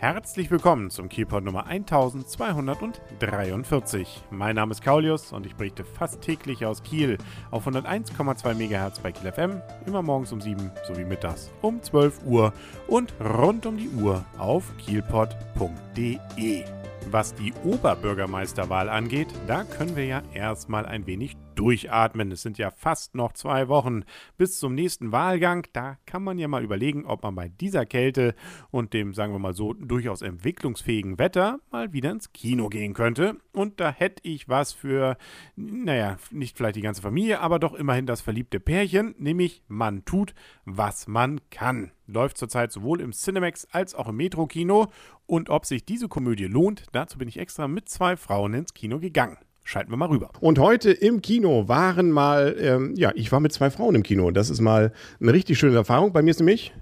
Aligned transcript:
Herzlich 0.00 0.50
willkommen 0.50 0.88
zum 0.88 1.10
Kielpot 1.10 1.44
Nummer 1.44 1.66
1243. 1.66 4.22
Mein 4.30 4.56
Name 4.56 4.72
ist 4.72 4.82
Kaulius 4.82 5.34
und 5.34 5.44
ich 5.44 5.56
berichte 5.56 5.84
fast 5.84 6.22
täglich 6.22 6.64
aus 6.64 6.82
Kiel 6.82 7.18
auf 7.50 7.66
101,2 7.66 8.54
MHz 8.54 9.00
bei 9.00 9.12
Kiel 9.12 9.30
FM, 9.30 9.60
immer 9.84 10.00
morgens 10.00 10.32
um 10.32 10.40
7 10.40 10.70
sowie 10.88 11.04
mittags 11.04 11.50
um 11.60 11.82
12 11.82 12.24
Uhr 12.24 12.54
und 12.88 13.12
rund 13.20 13.66
um 13.66 13.76
die 13.76 13.90
Uhr 13.90 14.24
auf 14.38 14.74
kielpot.de. 14.78 16.64
Was 17.10 17.34
die 17.34 17.52
Oberbürgermeisterwahl 17.62 18.88
angeht, 18.88 19.28
da 19.46 19.64
können 19.64 19.96
wir 19.96 20.06
ja 20.06 20.22
erstmal 20.32 20.86
ein 20.86 21.06
wenig 21.06 21.36
durchatmen. 21.60 22.32
Es 22.32 22.40
sind 22.40 22.56
ja 22.56 22.70
fast 22.70 23.14
noch 23.14 23.34
zwei 23.34 23.68
Wochen 23.68 24.04
bis 24.38 24.58
zum 24.58 24.74
nächsten 24.74 25.12
Wahlgang. 25.12 25.66
Da 25.74 25.98
kann 26.06 26.24
man 26.24 26.38
ja 26.38 26.48
mal 26.48 26.64
überlegen, 26.64 27.04
ob 27.04 27.22
man 27.22 27.34
bei 27.34 27.48
dieser 27.48 27.84
Kälte 27.84 28.34
und 28.70 28.94
dem, 28.94 29.12
sagen 29.12 29.34
wir 29.34 29.38
mal 29.38 29.52
so, 29.52 29.74
durchaus 29.74 30.22
entwicklungsfähigen 30.22 31.18
Wetter 31.18 31.60
mal 31.70 31.92
wieder 31.92 32.12
ins 32.12 32.32
Kino 32.32 32.70
gehen 32.70 32.94
könnte. 32.94 33.36
Und 33.52 33.78
da 33.78 33.92
hätte 33.92 34.22
ich 34.26 34.48
was 34.48 34.72
für, 34.72 35.18
naja, 35.54 36.16
nicht 36.30 36.56
vielleicht 36.56 36.76
die 36.76 36.80
ganze 36.80 37.02
Familie, 37.02 37.40
aber 37.40 37.58
doch 37.58 37.74
immerhin 37.74 38.06
das 38.06 38.22
verliebte 38.22 38.58
Pärchen, 38.58 39.14
nämlich 39.18 39.62
Man 39.68 40.06
tut, 40.06 40.34
was 40.64 41.08
man 41.08 41.42
kann. 41.50 41.92
Läuft 42.06 42.38
zurzeit 42.38 42.72
sowohl 42.72 43.02
im 43.02 43.12
Cinemax 43.12 43.68
als 43.70 43.94
auch 43.94 44.08
im 44.08 44.16
Metro-Kino. 44.16 44.90
Und 45.26 45.50
ob 45.50 45.66
sich 45.66 45.84
diese 45.84 46.08
Komödie 46.08 46.46
lohnt, 46.46 46.86
dazu 46.92 47.18
bin 47.18 47.28
ich 47.28 47.38
extra 47.38 47.68
mit 47.68 47.90
zwei 47.90 48.16
Frauen 48.16 48.54
ins 48.54 48.72
Kino 48.72 48.98
gegangen. 48.98 49.36
Schalten 49.70 49.92
wir 49.92 49.96
mal 49.96 50.08
rüber. 50.08 50.30
Und 50.40 50.58
heute 50.58 50.90
im 50.90 51.22
Kino 51.22 51.68
waren 51.68 52.10
mal, 52.10 52.56
ähm, 52.58 52.94
ja, 52.96 53.12
ich 53.14 53.30
war 53.30 53.38
mit 53.38 53.52
zwei 53.52 53.70
Frauen 53.70 53.94
im 53.94 54.02
Kino. 54.02 54.32
Das 54.32 54.50
ist 54.50 54.60
mal 54.60 54.92
eine 55.20 55.32
richtig 55.32 55.60
schöne 55.60 55.76
Erfahrung. 55.76 56.12
Bei 56.12 56.22
mir 56.22 56.32
ist 56.32 56.40
nämlich. 56.40 56.72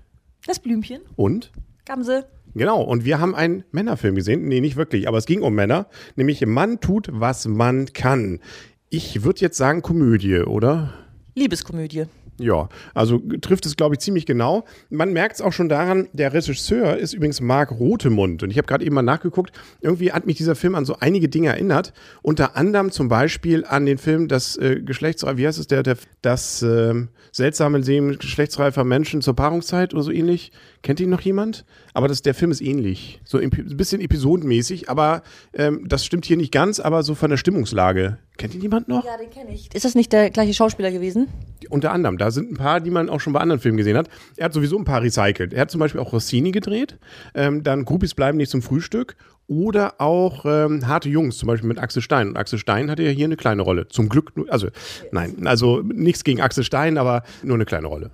Das 0.46 0.58
Blümchen. 0.58 1.02
Und? 1.14 1.52
Gamse. 1.84 2.24
Genau, 2.54 2.80
und 2.80 3.04
wir 3.04 3.20
haben 3.20 3.34
einen 3.34 3.64
Männerfilm 3.72 4.14
gesehen. 4.14 4.48
Nee, 4.48 4.62
nicht 4.62 4.76
wirklich, 4.76 5.06
aber 5.06 5.18
es 5.18 5.26
ging 5.26 5.42
um 5.42 5.54
Männer. 5.54 5.88
Nämlich 6.16 6.46
Mann 6.46 6.80
tut, 6.80 7.10
was 7.12 7.46
man 7.46 7.92
kann. 7.92 8.40
Ich 8.88 9.22
würde 9.22 9.40
jetzt 9.40 9.58
sagen 9.58 9.82
Komödie, 9.82 10.38
oder? 10.38 10.94
Liebeskomödie. 11.34 12.06
Ja, 12.38 12.68
also 12.94 13.20
trifft 13.40 13.66
es, 13.66 13.76
glaube 13.76 13.96
ich, 13.96 14.00
ziemlich 14.00 14.24
genau. 14.24 14.64
Man 14.90 15.12
merkt 15.12 15.36
es 15.36 15.42
auch 15.42 15.52
schon 15.52 15.68
daran, 15.68 16.08
der 16.12 16.32
Regisseur 16.32 16.96
ist 16.96 17.12
übrigens 17.12 17.40
Marc 17.40 17.72
Rotemund. 17.72 18.42
Und 18.42 18.50
ich 18.50 18.58
habe 18.58 18.66
gerade 18.66 18.84
eben 18.84 18.94
mal 18.94 19.02
nachgeguckt, 19.02 19.52
irgendwie 19.80 20.12
hat 20.12 20.26
mich 20.26 20.36
dieser 20.36 20.54
Film 20.54 20.74
an 20.74 20.84
so 20.84 20.96
einige 21.00 21.28
Dinge 21.28 21.48
erinnert. 21.48 21.92
Unter 22.22 22.56
anderem 22.56 22.92
zum 22.92 23.08
Beispiel 23.08 23.64
an 23.64 23.86
den 23.86 23.98
Film 23.98 24.28
Das 24.28 24.56
äh, 24.56 24.80
Geschlechtsreif, 24.80 25.36
wie 25.36 25.46
heißt 25.46 25.58
es, 25.58 25.66
der, 25.66 25.82
der 25.82 25.96
das 26.22 26.62
äh, 26.62 26.94
seltsame 27.32 27.78
Leben 27.78 28.18
geschlechtsreifer 28.18 28.84
Menschen 28.84 29.20
zur 29.20 29.34
Paarungszeit 29.34 29.92
oder 29.94 30.02
so 30.02 30.10
ähnlich. 30.10 30.52
Kennt 30.82 31.00
ihn 31.00 31.10
noch 31.10 31.20
jemand? 31.20 31.64
Aber 31.92 32.06
das, 32.06 32.22
der 32.22 32.34
Film 32.34 32.50
ist 32.50 32.60
ähnlich. 32.60 33.20
So 33.24 33.38
ein 33.38 33.50
bisschen 33.50 34.00
episodenmäßig, 34.00 34.88
aber 34.88 35.22
ähm, 35.54 35.84
das 35.88 36.04
stimmt 36.04 36.24
hier 36.24 36.36
nicht 36.36 36.52
ganz, 36.52 36.78
aber 36.78 37.02
so 37.02 37.14
von 37.14 37.30
der 37.30 37.36
Stimmungslage. 37.36 38.18
Kennt 38.36 38.54
ihn 38.54 38.60
jemand 38.60 38.86
noch? 38.86 39.04
Ja, 39.04 39.16
den 39.16 39.30
kenne 39.30 39.52
ich. 39.52 39.74
Ist 39.74 39.84
das 39.84 39.96
nicht 39.96 40.12
der 40.12 40.30
gleiche 40.30 40.54
Schauspieler 40.54 40.92
gewesen? 40.92 41.26
Unter 41.68 41.92
anderem. 41.92 42.18
Da 42.18 42.30
sind 42.30 42.52
ein 42.52 42.56
paar, 42.56 42.80
die 42.80 42.90
man 42.90 43.08
auch 43.08 43.20
schon 43.20 43.32
bei 43.32 43.40
anderen 43.40 43.60
Filmen 43.60 43.76
gesehen 43.76 43.96
hat. 43.96 44.08
Er 44.36 44.46
hat 44.46 44.52
sowieso 44.52 44.78
ein 44.78 44.84
paar 44.84 45.02
recycelt. 45.02 45.52
Er 45.52 45.62
hat 45.62 45.70
zum 45.70 45.80
Beispiel 45.80 46.00
auch 46.00 46.12
Rossini 46.12 46.50
gedreht. 46.50 46.98
Ähm, 47.34 47.62
dann 47.62 47.84
Groupies 47.84 48.14
bleiben 48.14 48.38
nicht 48.38 48.50
zum 48.50 48.62
Frühstück. 48.62 49.16
Oder 49.46 49.98
auch 49.98 50.44
ähm, 50.44 50.86
Harte 50.86 51.08
Jungs, 51.08 51.38
zum 51.38 51.46
Beispiel 51.46 51.68
mit 51.68 51.78
Axel 51.78 52.02
Stein. 52.02 52.28
Und 52.28 52.36
Axel 52.36 52.58
Stein 52.58 52.90
hatte 52.90 53.02
ja 53.02 53.10
hier 53.10 53.24
eine 53.24 53.36
kleine 53.36 53.62
Rolle. 53.62 53.88
Zum 53.88 54.10
Glück, 54.10 54.32
also 54.48 54.68
nein, 55.10 55.46
also 55.46 55.80
nichts 55.80 56.22
gegen 56.22 56.42
Axel 56.42 56.64
Stein, 56.64 56.98
aber 56.98 57.22
nur 57.42 57.54
eine 57.54 57.64
kleine 57.64 57.86
Rolle. 57.86 58.10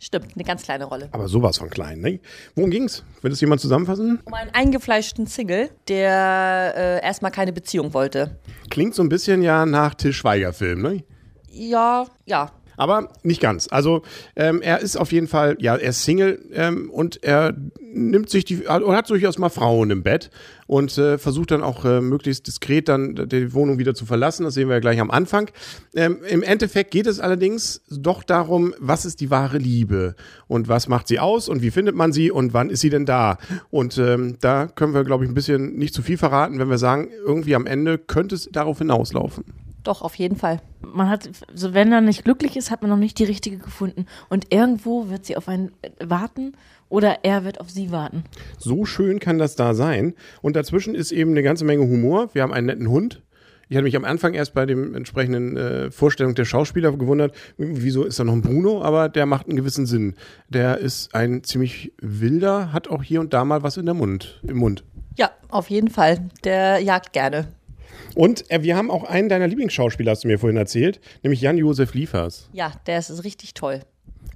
Stimmt, 0.00 0.34
eine 0.34 0.42
ganz 0.42 0.64
kleine 0.64 0.86
Rolle. 0.86 1.08
Aber 1.12 1.28
sowas 1.28 1.58
von 1.58 1.70
klein, 1.70 2.00
ne? 2.00 2.18
Worum 2.56 2.72
ging's? 2.72 3.04
Will 3.20 3.30
das 3.30 3.40
jemand 3.40 3.60
zusammenfassen? 3.60 4.18
Um 4.24 4.34
einen 4.34 4.50
eingefleischten 4.52 5.28
Single, 5.28 5.70
der 5.86 6.74
äh, 6.76 7.06
erstmal 7.06 7.30
keine 7.30 7.52
Beziehung 7.52 7.94
wollte. 7.94 8.36
Klingt 8.68 8.96
so 8.96 9.02
ein 9.04 9.08
bisschen 9.08 9.42
ja 9.42 9.64
nach 9.64 9.94
Till 9.94 10.12
Schweiger-Film, 10.12 10.82
ne? 10.82 11.04
Ja, 11.52 12.06
ja. 12.26 12.50
Aber 12.76 13.10
nicht 13.22 13.40
ganz. 13.40 13.68
Also 13.70 14.02
ähm, 14.36 14.62
er 14.62 14.80
ist 14.80 14.96
auf 14.96 15.12
jeden 15.12 15.28
Fall, 15.28 15.56
ja, 15.60 15.76
er 15.76 15.90
ist 15.90 16.04
Single 16.04 16.38
ähm, 16.52 16.90
und 16.90 17.22
er 17.22 17.54
nimmt 17.94 18.30
sich 18.30 18.44
die, 18.44 18.66
oder 18.66 18.96
hat 18.96 19.10
durchaus 19.10 19.38
mal 19.38 19.50
Frauen 19.50 19.90
im 19.90 20.02
Bett 20.02 20.30
und 20.66 20.96
äh, 20.96 21.18
versucht 21.18 21.50
dann 21.50 21.62
auch 21.62 21.84
äh, 21.84 22.00
möglichst 22.00 22.46
diskret 22.46 22.88
dann 22.88 23.28
die 23.28 23.52
Wohnung 23.52 23.78
wieder 23.78 23.94
zu 23.94 24.06
verlassen. 24.06 24.44
Das 24.44 24.54
sehen 24.54 24.68
wir 24.68 24.76
ja 24.76 24.80
gleich 24.80 25.00
am 25.00 25.10
Anfang. 25.10 25.50
Ähm, 25.94 26.18
Im 26.28 26.42
Endeffekt 26.42 26.90
geht 26.90 27.06
es 27.06 27.20
allerdings 27.20 27.82
doch 27.90 28.22
darum, 28.22 28.74
was 28.78 29.04
ist 29.04 29.20
die 29.20 29.30
wahre 29.30 29.58
Liebe 29.58 30.14
und 30.48 30.68
was 30.68 30.88
macht 30.88 31.08
sie 31.08 31.20
aus 31.20 31.48
und 31.48 31.62
wie 31.62 31.70
findet 31.70 31.94
man 31.94 32.12
sie 32.12 32.30
und 32.30 32.54
wann 32.54 32.70
ist 32.70 32.80
sie 32.80 32.90
denn 32.90 33.04
da? 33.04 33.38
Und 33.70 33.98
ähm, 33.98 34.36
da 34.40 34.66
können 34.66 34.94
wir, 34.94 35.04
glaube 35.04 35.24
ich, 35.24 35.30
ein 35.30 35.34
bisschen 35.34 35.76
nicht 35.76 35.94
zu 35.94 36.02
viel 36.02 36.16
verraten, 36.16 36.58
wenn 36.58 36.70
wir 36.70 36.78
sagen, 36.78 37.10
irgendwie 37.26 37.54
am 37.54 37.66
Ende 37.66 37.98
könnte 37.98 38.34
es 38.34 38.48
darauf 38.50 38.78
hinauslaufen. 38.78 39.44
Doch, 39.84 40.02
auf 40.02 40.14
jeden 40.14 40.36
Fall. 40.36 40.60
Man 40.80 41.08
hat, 41.08 41.28
so 41.54 41.74
wenn 41.74 41.92
er 41.92 42.00
nicht 42.00 42.24
glücklich 42.24 42.56
ist, 42.56 42.70
hat 42.70 42.82
man 42.82 42.90
noch 42.90 42.96
nicht 42.96 43.18
die 43.18 43.24
richtige 43.24 43.58
gefunden. 43.58 44.06
Und 44.28 44.52
irgendwo 44.52 45.08
wird 45.08 45.26
sie 45.26 45.36
auf 45.36 45.48
einen 45.48 45.72
warten 46.00 46.54
oder 46.88 47.24
er 47.24 47.44
wird 47.44 47.60
auf 47.60 47.70
sie 47.70 47.90
warten. 47.90 48.24
So 48.58 48.84
schön 48.84 49.18
kann 49.18 49.38
das 49.38 49.56
da 49.56 49.74
sein. 49.74 50.14
Und 50.40 50.56
dazwischen 50.56 50.94
ist 50.94 51.10
eben 51.10 51.32
eine 51.32 51.42
ganze 51.42 51.64
Menge 51.64 51.82
Humor. 51.82 52.30
Wir 52.32 52.42
haben 52.42 52.52
einen 52.52 52.66
netten 52.66 52.88
Hund. 52.88 53.22
Ich 53.68 53.76
hatte 53.76 53.84
mich 53.84 53.96
am 53.96 54.04
Anfang 54.04 54.34
erst 54.34 54.52
bei 54.52 54.66
dem 54.66 54.94
entsprechenden 54.94 55.56
äh, 55.56 55.90
Vorstellung 55.90 56.34
der 56.34 56.44
Schauspieler 56.44 56.92
gewundert, 56.92 57.34
wieso 57.56 58.04
ist 58.04 58.18
da 58.18 58.24
noch 58.24 58.34
ein 58.34 58.42
Bruno, 58.42 58.82
aber 58.82 59.08
der 59.08 59.24
macht 59.24 59.46
einen 59.46 59.56
gewissen 59.56 59.86
Sinn. 59.86 60.14
Der 60.50 60.76
ist 60.76 61.14
ein 61.14 61.42
ziemlich 61.42 61.94
wilder, 61.98 62.74
hat 62.74 62.88
auch 62.88 63.02
hier 63.02 63.20
und 63.20 63.32
da 63.32 63.46
mal 63.46 63.62
was 63.62 63.78
in 63.78 63.86
der 63.86 63.94
Mund, 63.94 64.40
im 64.46 64.58
Mund. 64.58 64.84
Ja, 65.16 65.30
auf 65.48 65.70
jeden 65.70 65.88
Fall. 65.88 66.28
Der 66.44 66.80
jagt 66.80 67.14
gerne. 67.14 67.48
Und 68.14 68.50
äh, 68.50 68.62
wir 68.62 68.76
haben 68.76 68.90
auch 68.90 69.04
einen 69.04 69.28
deiner 69.28 69.46
Lieblingsschauspieler, 69.46 70.12
hast 70.12 70.24
du 70.24 70.28
mir 70.28 70.38
vorhin 70.38 70.56
erzählt, 70.56 71.00
nämlich 71.22 71.40
Jan-Josef 71.40 71.94
Liefers. 71.94 72.48
Ja, 72.52 72.72
der 72.86 72.98
ist 72.98 73.24
richtig 73.24 73.54
toll. 73.54 73.80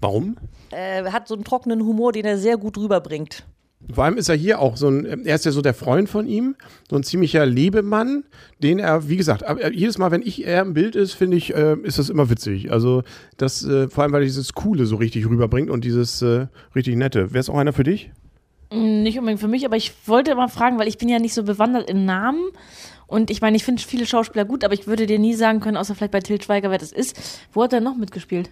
Warum? 0.00 0.36
Er 0.70 1.12
hat 1.12 1.28
so 1.28 1.34
einen 1.34 1.44
trockenen 1.44 1.84
Humor, 1.84 2.12
den 2.12 2.24
er 2.24 2.38
sehr 2.38 2.56
gut 2.56 2.76
rüberbringt. 2.76 3.44
Vor 3.92 4.04
allem 4.04 4.16
ist 4.16 4.28
er 4.28 4.34
hier 4.34 4.58
auch 4.58 4.76
so 4.76 4.88
ein, 4.88 5.26
er 5.26 5.36
ist 5.36 5.44
ja 5.44 5.52
so 5.52 5.62
der 5.62 5.74
Freund 5.74 6.08
von 6.08 6.26
ihm, 6.26 6.56
so 6.90 6.96
ein 6.96 7.04
ziemlicher 7.04 7.46
Lebemann, 7.46 8.24
den 8.62 8.78
er, 8.78 9.08
wie 9.08 9.16
gesagt, 9.16 9.44
jedes 9.72 9.98
Mal, 9.98 10.10
wenn 10.10 10.22
ich 10.22 10.46
er 10.46 10.62
im 10.62 10.74
Bild 10.74 10.96
ist, 10.96 11.12
finde 11.12 11.36
ich, 11.36 11.54
äh, 11.54 11.76
ist 11.82 11.98
das 11.98 12.08
immer 12.08 12.28
witzig. 12.28 12.72
Also 12.72 13.04
das, 13.36 13.64
äh, 13.64 13.88
vor 13.88 14.02
allem, 14.02 14.12
weil 14.12 14.22
er 14.22 14.26
dieses 14.26 14.54
Coole 14.54 14.86
so 14.86 14.96
richtig 14.96 15.28
rüberbringt 15.28 15.70
und 15.70 15.84
dieses 15.84 16.20
äh, 16.22 16.46
richtig 16.74 16.96
Nette. 16.96 17.32
Wäre 17.32 17.40
es 17.40 17.48
auch 17.48 17.58
einer 17.58 17.72
für 17.72 17.84
dich? 17.84 18.10
Mm, 18.72 19.02
nicht 19.02 19.18
unbedingt 19.18 19.40
für 19.40 19.48
mich, 19.48 19.64
aber 19.64 19.76
ich 19.76 19.92
wollte 20.06 20.34
mal 20.34 20.48
fragen, 20.48 20.78
weil 20.78 20.88
ich 20.88 20.98
bin 20.98 21.08
ja 21.08 21.20
nicht 21.20 21.34
so 21.34 21.44
bewandert 21.44 21.88
in 21.88 22.04
Namen 22.04 22.50
und 23.06 23.30
ich 23.30 23.40
meine, 23.40 23.56
ich 23.56 23.64
finde 23.64 23.82
viele 23.82 24.06
Schauspieler 24.06 24.44
gut, 24.44 24.64
aber 24.64 24.74
ich 24.74 24.86
würde 24.86 25.06
dir 25.06 25.18
nie 25.18 25.34
sagen 25.34 25.60
können, 25.60 25.76
außer 25.76 25.94
vielleicht 25.94 26.12
bei 26.12 26.20
Til 26.20 26.42
Schweiger, 26.42 26.70
wer 26.70 26.78
das 26.78 26.92
ist. 26.92 27.40
Wo 27.52 27.62
hat 27.62 27.72
er 27.72 27.80
noch 27.80 27.96
mitgespielt? 27.96 28.50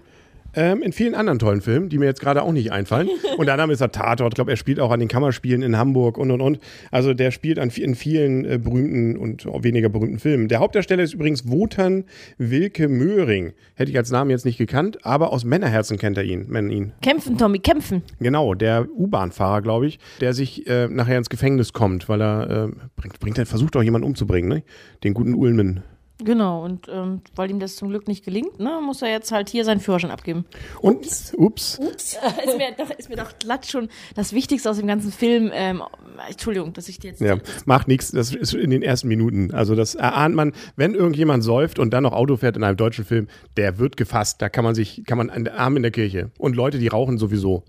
Ähm, 0.55 0.83
in 0.83 0.93
vielen 0.93 1.15
anderen 1.15 1.39
tollen 1.39 1.61
Filmen, 1.61 1.89
die 1.89 1.99
mir 1.99 2.07
jetzt 2.07 2.21
gerade 2.21 2.43
auch 2.43 2.53
nicht 2.53 2.73
einfallen. 2.73 3.09
Und 3.37 3.47
der 3.47 3.57
Name 3.57 3.73
ist 3.73 3.81
er 3.81 3.93
Tatort. 3.93 4.33
Ich 4.33 4.37
glaube, 4.37 4.51
er 4.51 4.57
spielt 4.57 4.81
auch 4.81 4.91
an 4.91 5.01
den 5.01 5.09
Kammerspielen 5.09 5.63
in 5.63 5.77
Hamburg 5.77 6.19
und 6.19 6.31
und 6.31 6.41
und. 6.41 6.59
Also 6.91 7.15
der 7.15 7.31
spielt 7.31 7.59
an, 7.59 7.71
in 7.71 7.95
vielen 7.95 8.45
äh, 8.45 8.59
berühmten 8.59 9.17
und 9.17 9.47
weniger 9.65 9.89
berühmten 9.89 10.19
Filmen. 10.19 10.49
Der 10.49 10.61
Hauptdarsteller 10.61 11.03
ist 11.03 11.15
übrigens 11.15 11.49
Wotan 11.49 12.05
Wilke 12.39 12.89
Möhring. 12.89 13.53
Hätte 13.75 13.91
ich 13.91 13.97
als 13.97 14.11
Namen 14.11 14.31
jetzt 14.31 14.45
nicht 14.45 14.59
gekannt, 14.59 15.05
aber 15.05 15.33
aus 15.33 15.45
Männerherzen 15.45 15.99
kennt 15.99 16.17
er 16.17 16.25
ihn. 16.25 16.47
Man 16.49 16.71
ihn. 16.71 16.93
Kämpfen, 17.03 17.37
Tommy, 17.39 17.59
kämpfen. 17.59 18.03
Genau, 18.21 18.55
der 18.55 18.89
U-Bahn-Fahrer, 18.91 19.63
glaube 19.63 19.87
ich, 19.87 19.99
der 20.21 20.35
sich 20.35 20.67
äh, 20.67 20.89
nachher 20.89 21.19
ins 21.19 21.31
Gefängnis 21.31 21.73
kommt, 21.73 22.09
weil 22.09 22.23
er 22.23 22.69
äh, 22.69 22.69
bringt, 22.97 23.21
bringt, 23.21 23.49
versucht 23.49 23.77
auch 23.77 23.83
jemanden 23.83 24.07
umzubringen, 24.07 24.49
ne? 24.49 24.63
Den 25.03 25.15
guten 25.15 25.35
Ulmen. 25.35 25.83
Genau, 26.23 26.65
und 26.65 26.87
ähm, 26.89 27.23
weil 27.35 27.51
ihm 27.51 27.59
das 27.59 27.75
zum 27.75 27.89
Glück 27.89 28.07
nicht 28.07 28.25
gelingt, 28.25 28.61
ne, 28.61 28.81
muss 28.81 29.03
er 29.03 29.11
jetzt 29.11 29.33
halt 29.33 29.49
hier 29.49 29.65
seinen 29.65 29.81
Führerschein 29.81 30.13
abgeben. 30.13 30.45
Und, 30.81 30.99
ups. 30.99 31.35
Ups. 31.37 31.79
ups. 31.81 32.17
ist, 32.47 32.57
mir 32.57 32.69
doch, 32.79 32.91
ist 32.91 33.09
mir 33.09 33.17
doch 33.17 33.37
glatt 33.41 33.67
schon 33.67 33.89
das 34.15 34.33
Wichtigste 34.33 34.71
aus 34.71 34.77
dem 34.77 34.87
ganzen 34.87 35.11
Film. 35.11 35.51
Ähm, 35.53 35.83
Entschuldigung, 36.29 36.73
dass 36.73 36.89
ich 36.89 37.01
dir 37.01 37.11
jetzt. 37.11 37.21
Ja, 37.21 37.39
macht 37.65 37.89
nichts, 37.89 38.13
das 38.13 38.33
ist 38.33 38.55
in 38.55 38.71
den 38.71 38.83
ersten 38.83 39.09
Minuten. 39.09 39.53
Also, 39.53 39.75
das 39.75 39.97
erahnt 39.97 40.37
man, 40.37 40.53
wenn 40.77 40.95
irgendjemand 40.95 41.43
säuft 41.43 41.81
und 41.81 41.93
dann 41.93 42.05
noch 42.05 42.13
Auto 42.13 42.37
fährt 42.37 42.57
in 42.57 42.63
einem 42.63 42.77
deutschen 42.77 43.05
Film, 43.05 43.27
der 43.57 43.79
wird 43.79 43.97
gefasst. 43.97 44.41
Da 44.41 44.49
kann 44.49 44.63
man 44.63 44.77
sich, 44.77 45.03
kann 45.07 45.19
man 45.19 45.31
einen 45.31 45.49
Arm 45.49 45.77
in 45.77 45.83
der 45.83 45.91
Kirche. 45.91 46.31
Und 46.39 46.55
Leute, 46.55 46.79
die 46.79 46.89
rauchen 46.89 47.19
sowieso. 47.19 47.65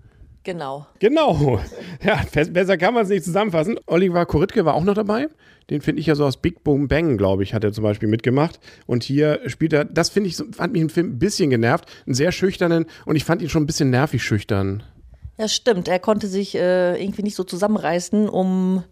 Genau. 0.46 0.86
Genau. 1.00 1.60
Ja, 2.04 2.20
besser 2.52 2.76
kann 2.76 2.94
man 2.94 3.02
es 3.02 3.08
nicht 3.08 3.24
zusammenfassen. 3.24 3.80
Oliver 3.86 4.26
Koritke 4.26 4.64
war 4.64 4.74
auch 4.74 4.84
noch 4.84 4.94
dabei. 4.94 5.26
Den 5.70 5.80
finde 5.80 6.00
ich 6.00 6.06
ja 6.06 6.14
so 6.14 6.24
aus 6.24 6.36
Big 6.36 6.62
Boom 6.62 6.86
Bang, 6.86 7.16
glaube 7.16 7.42
ich, 7.42 7.52
hat 7.52 7.64
er 7.64 7.72
zum 7.72 7.82
Beispiel 7.82 8.08
mitgemacht. 8.08 8.60
Und 8.86 9.02
hier 9.02 9.40
spielt 9.46 9.72
er, 9.72 9.84
das 9.84 10.08
finde 10.08 10.28
ich, 10.28 10.36
fand 10.36 10.72
mich 10.72 10.82
im 10.82 10.88
Film 10.88 11.14
ein 11.14 11.18
bisschen 11.18 11.50
genervt, 11.50 11.86
einen 12.06 12.14
sehr 12.14 12.30
schüchternen 12.30 12.86
und 13.06 13.16
ich 13.16 13.24
fand 13.24 13.42
ihn 13.42 13.48
schon 13.48 13.64
ein 13.64 13.66
bisschen 13.66 13.90
nervig 13.90 14.22
schüchtern. 14.22 14.84
Ja, 15.36 15.48
stimmt. 15.48 15.88
Er 15.88 15.98
konnte 15.98 16.28
sich 16.28 16.54
äh, 16.54 17.02
irgendwie 17.02 17.22
nicht 17.22 17.34
so 17.34 17.42
zusammenreißen, 17.42 18.28
um 18.28 18.84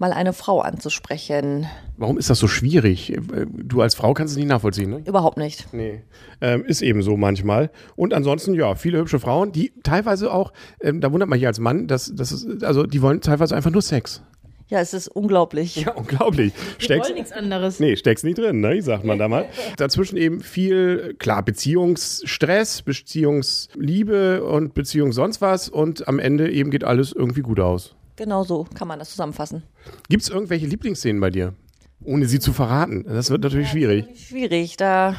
mal 0.00 0.12
eine 0.12 0.32
Frau 0.32 0.60
anzusprechen. 0.60 1.66
Warum 1.98 2.16
ist 2.16 2.30
das 2.30 2.38
so 2.38 2.48
schwierig? 2.48 3.16
Du 3.52 3.82
als 3.82 3.94
Frau 3.94 4.14
kannst 4.14 4.32
es 4.32 4.38
nicht 4.38 4.48
nachvollziehen, 4.48 4.90
ne? 4.90 5.02
Überhaupt 5.04 5.36
nicht. 5.36 5.72
Nee. 5.74 6.02
Ähm, 6.40 6.64
ist 6.64 6.80
eben 6.80 7.02
so 7.02 7.18
manchmal. 7.18 7.70
Und 7.96 8.14
ansonsten, 8.14 8.54
ja, 8.54 8.74
viele 8.74 8.98
hübsche 8.98 9.20
Frauen, 9.20 9.52
die 9.52 9.72
teilweise 9.82 10.32
auch, 10.32 10.52
ähm, 10.80 11.02
da 11.02 11.12
wundert 11.12 11.28
man 11.28 11.38
hier 11.38 11.48
als 11.48 11.60
Mann, 11.60 11.86
dass, 11.86 12.12
dass 12.14 12.32
es, 12.32 12.62
also 12.62 12.84
die 12.84 13.02
wollen 13.02 13.20
teilweise 13.20 13.54
einfach 13.54 13.70
nur 13.70 13.82
Sex. 13.82 14.22
Ja, 14.68 14.80
es 14.80 14.94
ist 14.94 15.08
unglaublich. 15.08 15.76
Ja, 15.76 15.92
unglaublich. 15.92 16.54
Steckst, 16.78 17.10
wollen 17.10 17.18
nichts 17.18 17.32
anderes. 17.32 17.78
Nee, 17.78 17.96
steckst 17.96 18.24
nicht 18.24 18.38
drin, 18.38 18.60
ne? 18.60 18.80
sagt 18.80 19.04
man 19.04 19.18
da 19.18 19.28
mal. 19.28 19.46
Dazwischen 19.76 20.16
eben 20.16 20.40
viel, 20.40 21.14
klar, 21.18 21.44
Beziehungsstress, 21.44 22.82
Beziehungsliebe 22.82 24.44
und 24.44 24.72
Beziehung 24.72 25.12
sonst 25.12 25.42
was 25.42 25.68
und 25.68 26.08
am 26.08 26.18
Ende 26.18 26.50
eben 26.50 26.70
geht 26.70 26.84
alles 26.84 27.12
irgendwie 27.12 27.42
gut 27.42 27.60
aus. 27.60 27.96
Genau 28.20 28.44
so 28.44 28.66
kann 28.74 28.86
man 28.86 28.98
das 28.98 29.08
zusammenfassen. 29.08 29.62
Gibt 30.10 30.22
es 30.22 30.28
irgendwelche 30.28 30.66
Lieblingsszenen 30.66 31.22
bei 31.22 31.30
dir? 31.30 31.54
Ohne 32.04 32.26
sie 32.26 32.38
zu 32.38 32.52
verraten. 32.52 33.02
Das 33.04 33.30
wird 33.30 33.42
natürlich 33.42 33.70
schwierig. 33.70 34.04
Schwierig, 34.14 34.76
da. 34.76 35.16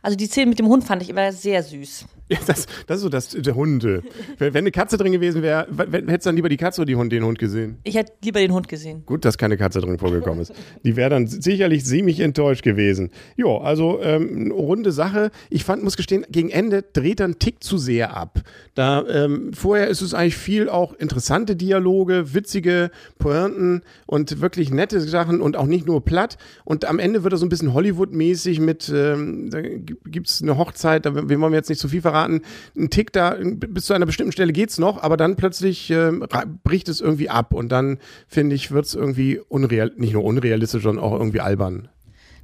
Also 0.00 0.16
die 0.16 0.24
Szene 0.24 0.46
mit 0.46 0.58
dem 0.58 0.66
Hund 0.66 0.84
fand 0.84 1.02
ich 1.02 1.10
immer 1.10 1.34
sehr 1.34 1.62
süß. 1.62 2.06
Ja, 2.26 2.38
das, 2.46 2.66
das 2.86 2.96
ist 2.96 3.02
so 3.02 3.08
das, 3.10 3.28
der 3.28 3.54
Hunde. 3.54 4.02
Wenn, 4.38 4.54
wenn 4.54 4.62
eine 4.62 4.70
Katze 4.70 4.96
drin 4.96 5.12
gewesen 5.12 5.42
wäre, 5.42 5.66
hättest 5.76 6.24
du 6.24 6.28
dann 6.28 6.36
lieber 6.36 6.48
die 6.48 6.56
Katze 6.56 6.80
oder 6.80 6.86
die 6.86 6.96
Hund, 6.96 7.12
den 7.12 7.22
Hund 7.22 7.38
gesehen? 7.38 7.76
Ich 7.84 7.96
hätte 7.96 8.12
lieber 8.24 8.40
den 8.40 8.52
Hund 8.52 8.66
gesehen. 8.66 9.02
Gut, 9.04 9.26
dass 9.26 9.36
keine 9.36 9.58
Katze 9.58 9.82
drin 9.82 9.98
vorgekommen 9.98 10.40
ist. 10.40 10.54
Die 10.84 10.96
wäre 10.96 11.10
dann 11.10 11.26
sicherlich 11.26 11.84
ziemlich 11.84 12.20
enttäuscht 12.20 12.62
gewesen. 12.62 13.10
Jo, 13.36 13.58
also 13.58 14.00
ähm, 14.00 14.46
eine 14.46 14.54
runde 14.54 14.90
Sache. 14.90 15.32
Ich 15.50 15.64
fand, 15.64 15.84
muss 15.84 15.98
gestehen, 15.98 16.24
gegen 16.30 16.48
Ende 16.48 16.82
dreht 16.94 17.20
einen 17.20 17.38
Tick 17.38 17.62
zu 17.62 17.76
sehr 17.76 18.16
ab. 18.16 18.40
Da 18.74 19.06
ähm, 19.06 19.52
vorher 19.52 19.88
ist 19.88 20.00
es 20.00 20.14
eigentlich 20.14 20.38
viel 20.38 20.70
auch 20.70 20.94
interessante 20.94 21.56
Dialoge, 21.56 22.32
witzige 22.32 22.90
Pointen 23.18 23.82
und 24.06 24.40
wirklich 24.40 24.70
nette 24.70 24.98
Sachen 25.02 25.42
und 25.42 25.58
auch 25.58 25.66
nicht 25.66 25.86
nur 25.86 26.02
platt. 26.02 26.38
Und 26.64 26.86
am 26.86 26.98
Ende 26.98 27.22
wird 27.22 27.34
er 27.34 27.36
so 27.36 27.44
ein 27.44 27.50
bisschen 27.50 27.74
Hollywood-mäßig 27.74 28.60
mit, 28.60 28.90
ähm, 28.94 29.50
da 29.50 29.60
gibt 29.60 30.28
es 30.28 30.40
eine 30.40 30.56
Hochzeit, 30.56 31.04
da 31.04 31.28
wir 31.28 31.40
wollen 31.40 31.52
jetzt 31.52 31.68
nicht 31.68 31.80
zu 31.80 31.88
viel 31.88 32.00
verraten. 32.00 32.13
Ein 32.22 32.90
Tick 32.90 33.12
da, 33.12 33.36
bis 33.42 33.86
zu 33.86 33.92
einer 33.94 34.06
bestimmten 34.06 34.32
Stelle 34.32 34.52
geht's 34.52 34.78
noch, 34.78 35.02
aber 35.02 35.16
dann 35.16 35.36
plötzlich 35.36 35.92
ra- 35.92 36.44
bricht 36.62 36.88
es 36.88 37.00
irgendwie 37.00 37.28
ab 37.28 37.52
und 37.52 37.70
dann, 37.70 37.98
finde 38.28 38.54
ich, 38.54 38.70
wird's 38.70 38.94
irgendwie 38.94 39.40
unreal, 39.48 39.92
nicht 39.96 40.12
nur 40.12 40.24
unrealistisch, 40.24 40.84
sondern 40.84 41.04
auch 41.04 41.12
irgendwie 41.12 41.40
albern. 41.40 41.88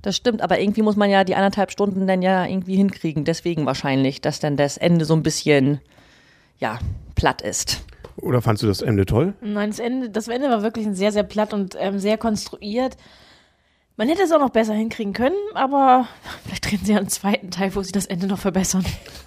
Das 0.02 0.16
stimmt, 0.16 0.42
aber 0.42 0.58
irgendwie 0.58 0.82
muss 0.82 0.96
man 0.96 1.10
ja 1.10 1.24
die 1.24 1.34
anderthalb 1.34 1.70
Stunden 1.70 2.06
dann 2.06 2.22
ja 2.22 2.46
irgendwie 2.46 2.76
hinkriegen. 2.76 3.24
Deswegen 3.24 3.66
wahrscheinlich, 3.66 4.20
dass 4.20 4.40
dann 4.40 4.56
das 4.56 4.76
Ende 4.78 5.04
so 5.04 5.14
ein 5.14 5.22
bisschen, 5.22 5.80
ja, 6.58 6.78
platt 7.14 7.42
ist. 7.42 7.84
Oder 8.16 8.40
fandst 8.42 8.62
du 8.62 8.66
das 8.66 8.80
Ende 8.82 9.04
toll? 9.06 9.34
Nein, 9.40 9.70
das 9.70 9.78
Ende, 9.78 10.10
das 10.10 10.28
Ende 10.28 10.48
war 10.48 10.62
wirklich 10.62 10.86
sehr, 10.92 11.12
sehr 11.12 11.22
platt 11.22 11.52
und 11.52 11.76
ähm, 11.78 11.98
sehr 11.98 12.16
konstruiert. 12.18 12.96
Man 14.00 14.08
hätte 14.08 14.22
es 14.22 14.32
auch 14.32 14.40
noch 14.40 14.48
besser 14.48 14.72
hinkriegen 14.72 15.12
können, 15.12 15.36
aber 15.52 16.08
vielleicht 16.46 16.70
drehen 16.70 16.80
sie 16.82 16.92
ja 16.92 16.98
einen 16.98 17.10
zweiten 17.10 17.50
Teil, 17.50 17.74
wo 17.74 17.82
sie 17.82 17.92
das 17.92 18.06
Ende 18.06 18.26
noch 18.26 18.38
verbessern. 18.38 18.82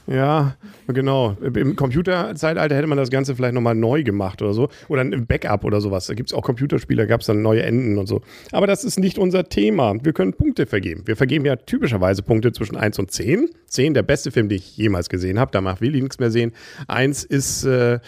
Ja, 0.08 0.56
genau. 0.88 1.38
Im 1.44 1.76
Computerzeitalter 1.76 2.76
hätte 2.76 2.88
man 2.88 2.98
das 2.98 3.12
Ganze 3.12 3.36
vielleicht 3.36 3.54
nochmal 3.54 3.76
neu 3.76 4.02
gemacht 4.02 4.42
oder 4.42 4.56
so. 4.56 4.70
Oder 4.88 5.02
ein 5.02 5.28
Backup 5.28 5.64
oder 5.64 5.80
sowas. 5.80 6.08
Da 6.08 6.16
gibt's 6.16 6.34
auch 6.34 6.42
Computerspiele, 6.42 7.04
da 7.04 7.06
gab's 7.06 7.28
dann 7.28 7.44
neue 7.44 7.62
Enden 7.62 8.00
und 8.00 8.08
so. 8.08 8.22
Aber 8.52 8.66
das 8.66 8.84
ist 8.84 8.98
nicht 8.98 9.20
unser 9.20 9.48
Thema. 9.48 9.94
Wir 10.04 10.12
können 10.12 10.34
Punkte 10.34 10.66
vergeben. 10.66 11.04
Wir 11.06 11.18
vergeben 11.18 11.46
ja 11.46 11.56
typischerweise 11.56 12.24
Punkte 12.24 12.52
zwischen 12.52 12.76
1 12.76 12.98
und 12.98 13.12
10. 13.12 13.52
10, 13.68 13.94
der 13.94 14.02
beste 14.02 14.32
Film, 14.32 14.50
den 14.50 14.58
ich 14.58 14.76
jemals 14.76 15.08
gesehen 15.08 15.38
habe. 15.38 15.52
Danach 15.52 15.82
will 15.82 15.94
ich 15.94 16.02
nichts 16.02 16.18
mehr 16.18 16.32
sehen. 16.32 16.52
1 16.88 17.26
ist, 17.26 17.64
äh, 17.64 18.00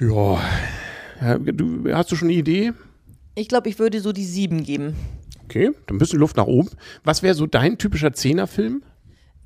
ja, 0.00 0.40
Ja, 1.20 1.38
du, 1.38 1.94
hast 1.94 2.10
du 2.10 2.16
schon 2.16 2.26
eine 2.26 2.36
Idee? 2.36 2.72
Ich 3.38 3.46
glaube, 3.46 3.68
ich 3.68 3.78
würde 3.78 4.00
so 4.00 4.12
die 4.12 4.24
sieben 4.24 4.64
geben. 4.64 4.96
Okay, 5.44 5.70
dann 5.86 5.94
ein 5.94 5.98
bisschen 5.98 6.18
Luft 6.18 6.36
nach 6.36 6.46
oben. 6.46 6.70
Was 7.04 7.22
wäre 7.22 7.34
so 7.34 7.46
dein 7.46 7.78
typischer 7.78 8.12
Zehnerfilm? 8.12 8.82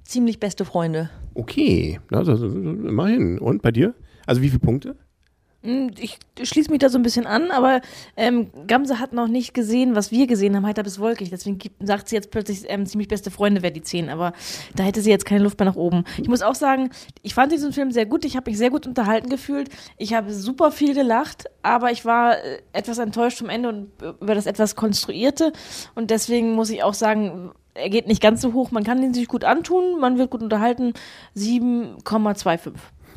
Ziemlich 0.05 0.41
beste 0.41 0.65
Freunde. 0.65 1.11
Okay, 1.35 2.01
das, 2.11 2.27
immerhin. 2.27 3.39
Und 3.39 3.61
bei 3.61 3.71
dir? 3.71 3.95
Also 4.27 4.41
wie 4.41 4.49
viele 4.49 4.61
Punkte? 4.61 4.97
Hm, 5.63 5.93
Ich 5.99 6.19
schließe 6.43 6.71
mich 6.71 6.81
da 6.81 6.89
so 6.89 6.99
ein 6.99 7.03
bisschen 7.03 7.27
an, 7.27 7.51
aber 7.53 7.81
ähm, 8.17 8.51
Gamse 8.67 8.99
hat 8.99 9.13
noch 9.13 9.29
nicht 9.29 9.55
gesehen, 9.55 9.95
was 9.95 10.11
wir 10.11 10.27
gesehen 10.27 10.57
haben, 10.57 10.67
heiter 10.67 10.83
bis 10.83 10.99
wolkig. 10.99 11.31
Deswegen 11.31 11.59
gibt, 11.59 11.87
sagt 11.87 12.09
sie 12.09 12.17
jetzt 12.17 12.31
plötzlich, 12.33 12.65
ähm, 12.67 12.85
ziemlich 12.87 13.07
beste 13.09 13.31
Freunde 13.31 13.63
wäre 13.63 13.73
die 13.73 13.83
10, 13.83 14.09
aber 14.09 14.33
da 14.75 14.83
hätte 14.83 15.01
sie 15.03 15.11
jetzt 15.11 15.25
keine 15.25 15.45
Luft 15.45 15.59
mehr 15.61 15.67
nach 15.67 15.77
oben. 15.77 16.05
Ich 16.21 16.29
muss 16.29 16.43
auch 16.43 16.57
sagen, 16.57 16.91
ich 17.23 17.35
fand 17.35 17.53
diesen 17.53 17.73
Film 17.73 17.93
sehr 17.93 18.07
gut, 18.07 18.25
ich 18.25 18.37
habe 18.37 18.51
mich 18.51 18.59
sehr 18.59 18.71
gut 18.71 18.87
unterhalten 18.89 19.29
gefühlt, 19.29 19.69
ich 19.99 20.15
habe 20.15 20.33
super 20.33 20.73
viel 20.73 20.95
gelacht, 20.95 21.45
aber 21.63 21.93
ich 21.93 22.05
war 22.05 22.39
äh, 22.39 22.59
etwas 22.73 22.99
enttäuscht 22.99 23.39
vom 23.39 23.49
Ende 23.49 23.69
und 23.69 24.03
äh, 24.03 24.15
über 24.21 24.35
das 24.35 24.47
etwas 24.47 24.75
Konstruierte. 24.75 25.53
Und 25.95 26.11
deswegen 26.11 26.55
muss 26.55 26.71
ich 26.71 26.83
auch 26.83 26.95
sagen, 26.95 27.53
er 27.75 27.89
geht 27.89 28.09
nicht 28.09 28.21
ganz 28.21 28.41
so 28.41 28.53
hoch, 28.53 28.71
man 28.73 28.85
kann 28.85 29.03
ihn 29.03 29.15
sich 29.15 29.29
gut 29.29 29.45
antun, 29.45 30.01
man 30.01 30.19
wird 30.19 30.31
gut 30.31 30.43
unterhalten, 30.43 30.93
7,25. 31.37 32.73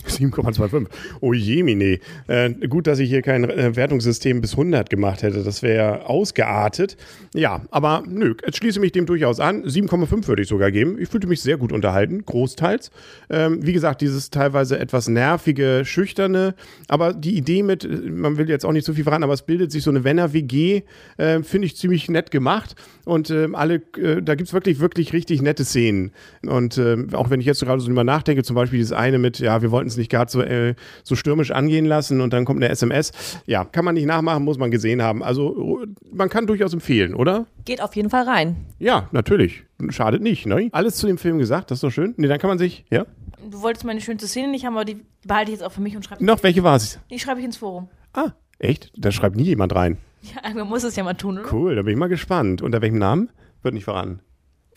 7,25. 0.08 0.88
Oh 1.22 1.34
je, 1.34 1.64
Mine. 1.64 2.00
Äh, 2.28 2.52
gut, 2.68 2.88
dass 2.88 3.00
ich 3.00 3.10
hier 3.10 3.22
kein 3.22 3.50
äh, 3.50 3.76
Wertungssystem 3.76 4.42
bis 4.42 4.52
100 4.52 4.90
gemacht 4.90 5.24
hätte. 5.24 5.44
Das 5.44 5.62
wäre 5.64 6.08
ausgeartet. 6.08 6.98
Ja, 7.34 7.62
aber 7.72 8.04
nö, 8.08 8.36
jetzt 8.46 8.58
schließe 8.58 8.80
mich 8.80 8.92
dem 8.92 9.06
durchaus 9.06 9.40
an. 9.40 9.64
7,5 9.64 10.28
würde 10.28 10.42
ich 10.42 10.48
sogar 10.48 10.72
geben. 10.72 10.98
Ich 11.00 11.10
fühlte 11.10 11.28
mich 11.28 11.42
sehr 11.42 11.58
gut 11.58 11.72
unterhalten, 11.72 12.26
großteils. 12.26 12.92
Ähm, 13.30 13.66
wie 13.66 13.74
gesagt, 13.74 14.02
dieses 14.02 14.30
teilweise 14.30 14.80
etwas 14.80 15.08
nervige, 15.08 15.84
schüchterne, 15.84 16.56
aber 16.88 17.14
die 17.14 17.36
Idee 17.36 17.64
mit, 17.64 17.88
man 18.10 18.38
will 18.38 18.50
jetzt 18.50 18.66
auch 18.66 18.72
nicht 18.72 18.86
zu 18.86 18.94
viel 18.94 19.04
verraten, 19.04 19.24
aber 19.24 19.34
es 19.34 19.42
bildet 19.42 19.72
sich 19.72 19.84
so 19.84 19.90
eine 19.90 20.04
Wenner-WG, 20.04 20.84
äh, 21.18 21.44
finde 21.44 21.68
ich 21.68 21.76
ziemlich 21.76 22.10
nett 22.10 22.32
gemacht. 22.32 22.76
Und 23.06 23.30
ähm, 23.30 23.54
alle, 23.56 23.82
äh, 23.98 24.22
da 24.22 24.36
gibt's 24.36 24.54
wirklich, 24.54 24.80
wirklich 24.80 25.14
richtig 25.14 25.42
nette 25.42 25.64
Szenen. 25.64 26.12
Und 26.46 26.78
ähm, 26.78 27.10
auch 27.14 27.30
wenn 27.30 27.40
ich 27.40 27.46
jetzt 27.46 27.62
gerade 27.62 27.80
so 27.80 27.88
drüber 27.88 28.04
nachdenke, 28.04 28.44
zum 28.44 28.56
Beispiel 28.56 28.80
dieses 28.80 28.94
eine 28.94 29.20
mit, 29.20 29.40
ja, 29.40 29.62
wir 29.62 29.72
wollten 29.72 29.90
es 29.96 29.98
nicht 30.00 30.12
gerade 30.12 30.32
so, 30.32 30.42
äh, 30.42 30.76
so 31.04 31.16
stürmisch 31.16 31.52
angehen 31.52 31.86
lassen 31.86 32.22
und 32.22 32.34
dann 32.34 32.46
kommt 32.46 32.62
eine 32.64 32.70
SMS. 32.70 33.12
Ja, 33.46 33.66
kann 33.66 33.86
man 33.86 33.96
nicht 33.96 34.06
nachmachen, 34.06 34.44
muss 34.44 34.58
man 34.58 34.72
gesehen 34.72 35.02
haben. 35.02 35.24
Also 35.24 35.84
man 36.12 36.30
kann 36.30 36.48
durchaus 36.48 36.74
empfehlen, 36.74 37.14
oder? 37.16 37.46
Geht 37.66 37.82
auf 37.82 37.96
jeden 37.96 38.10
Fall 38.10 38.24
rein. 38.28 38.56
Ja, 38.80 39.10
natürlich. 39.12 39.64
Schadet 39.90 40.22
nicht, 40.22 40.46
ne? 40.46 40.70
Alles 40.72 40.96
zu 40.96 41.08
dem 41.08 41.18
Film 41.18 41.38
gesagt, 41.38 41.72
das 41.72 41.78
ist 41.78 41.84
doch 41.84 41.92
schön. 41.92 42.14
Nee, 42.18 42.28
dann 42.28 42.40
kann 42.40 42.50
man 42.50 42.58
sich, 42.58 42.86
ja? 42.90 43.06
Du 43.50 43.62
wolltest 43.62 43.86
meine 43.86 44.02
schönste 44.02 44.28
Szene 44.28 44.50
nicht 44.50 44.66
haben, 44.66 44.76
aber 44.76 44.86
die 44.86 45.02
behalte 45.26 45.52
ich 45.52 45.58
jetzt 45.60 45.66
auch 45.66 45.72
für 45.72 45.82
mich 45.82 45.96
und 45.96 46.04
schreibe 46.04 46.24
Noch, 46.26 46.42
welche 46.44 46.64
war 46.64 46.76
es? 46.76 47.00
die 47.10 47.20
schreibe 47.20 47.40
ich 47.40 47.46
ins 47.46 47.58
Forum. 47.58 47.90
Ah, 48.14 48.32
echt? 48.60 48.92
Da 48.98 49.12
schreibt 49.12 49.36
nie 49.36 49.44
jemand 49.44 49.76
rein. 49.76 49.98
Ja, 50.22 50.50
man 50.56 50.68
muss 50.68 50.84
es 50.84 50.96
ja 50.96 51.04
mal 51.04 51.14
tun, 51.14 51.40
oder? 51.40 51.52
Cool, 51.54 51.76
da 51.76 51.82
bin 51.84 51.94
ich 51.94 52.00
mal 52.00 52.08
gespannt. 52.10 52.62
Unter 52.62 52.82
welchem 52.82 52.98
Namen? 52.98 53.30
Wird 53.62 53.74
nicht 53.74 53.84
verraten. 53.84 54.20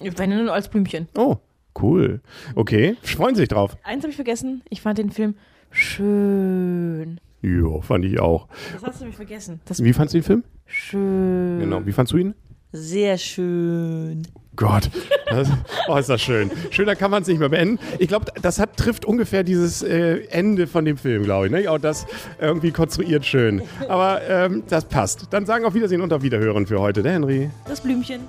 Wenn 0.01 0.31
nur 0.45 0.53
als 0.53 0.69
Blümchen. 0.69 1.09
Oh, 1.17 1.37
cool. 1.83 2.21
Okay, 2.55 2.97
freuen 3.03 3.35
Sie 3.35 3.43
sich 3.43 3.49
drauf. 3.49 3.77
Eins 3.85 4.03
habe 4.03 4.11
ich 4.11 4.17
vergessen. 4.17 4.63
Ich 4.69 4.81
fand 4.81 4.99
den 4.99 5.11
Film 5.11 5.35
schön. 5.71 7.21
Ja, 7.43 7.81
fand 7.81 8.05
ich 8.05 8.19
auch. 8.21 8.49
Das 8.73 8.83
hast 8.83 9.01
du 9.01 9.07
mich 9.07 9.17
vergessen. 9.17 9.61
Das 9.65 9.83
Wie 9.83 9.93
fandst 9.93 10.15
du 10.15 10.19
den 10.19 10.25
Film? 10.25 10.45
schön. 10.67 11.61
Genau, 11.61 11.85
wie 11.87 11.93
fandst 11.93 12.13
du 12.13 12.19
ihn? 12.19 12.35
Sehr 12.73 13.17
schön. 13.17 14.27
Gott, 14.55 14.91
das, 15.31 15.49
oh, 15.89 15.97
ist 15.97 16.09
das 16.09 16.21
schön. 16.21 16.51
Schöner 16.71 16.97
kann 16.97 17.11
man 17.13 17.23
es 17.23 17.29
nicht 17.29 17.39
mehr 17.39 17.49
beenden. 17.49 17.79
Ich 17.99 18.09
glaube, 18.09 18.27
das 18.43 18.59
hat, 18.59 18.77
trifft 18.77 19.05
ungefähr 19.05 19.45
dieses 19.45 19.83
äh, 19.83 20.25
Ende 20.31 20.67
von 20.67 20.85
dem 20.85 20.97
Film, 20.99 21.23
glaube 21.23 21.47
ich. 21.47 21.53
Ne? 21.53 21.71
Auch 21.71 21.79
das 21.79 22.07
irgendwie 22.41 22.73
konstruiert 22.73 23.25
schön. 23.25 23.63
Aber 23.89 24.21
ähm, 24.29 24.65
das 24.69 24.85
passt. 24.85 25.29
Dann 25.31 25.47
sagen 25.47 25.65
auf 25.65 25.75
Wiedersehen 25.75 26.03
und 26.03 26.13
auf 26.13 26.23
Wiederhören 26.23 26.67
für 26.67 26.81
heute, 26.81 27.03
der 27.03 27.13
Henry. 27.13 27.51
Das 27.69 27.81
Blümchen. 27.81 28.23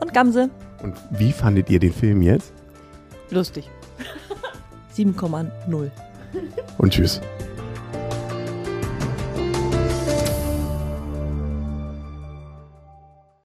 Und 0.00 0.14
Gamse. 0.14 0.48
Und 0.82 0.94
wie 1.10 1.32
fandet 1.32 1.68
ihr 1.68 1.80
den 1.80 1.92
Film 1.92 2.22
jetzt? 2.22 2.52
Lustig. 3.30 3.68
7,0. 4.96 5.90
Und 6.78 6.92
tschüss. 6.92 7.20